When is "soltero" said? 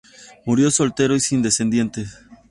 0.71-1.15